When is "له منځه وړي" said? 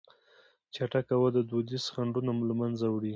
2.49-3.09